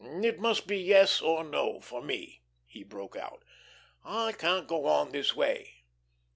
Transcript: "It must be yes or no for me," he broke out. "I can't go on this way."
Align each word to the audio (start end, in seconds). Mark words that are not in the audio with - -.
"It 0.03 0.39
must 0.39 0.65
be 0.65 0.79
yes 0.79 1.21
or 1.21 1.43
no 1.43 1.79
for 1.79 2.01
me," 2.01 2.41
he 2.65 2.81
broke 2.81 3.15
out. 3.15 3.43
"I 4.03 4.31
can't 4.31 4.67
go 4.67 4.87
on 4.87 5.11
this 5.11 5.35
way." 5.35 5.75